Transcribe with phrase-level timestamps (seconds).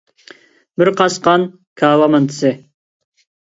[0.81, 1.45] بىر قاسقان
[1.83, 2.53] كاۋا مانتىسى.